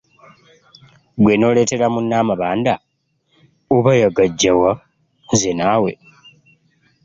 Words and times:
Ggwe 1.17 1.33
n'oleetera 1.37 1.85
munno 1.93 2.15
amabanda! 2.23 2.73
Oba 3.75 3.91
yagaggya 4.01 4.51
wa, 4.61 4.71
nze 5.31 5.51
naawe. 5.57 5.91